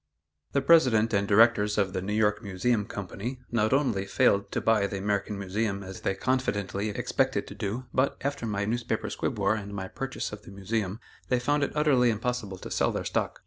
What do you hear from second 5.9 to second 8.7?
they confidently expected to do, but, after my